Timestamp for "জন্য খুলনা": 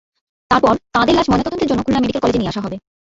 1.69-2.01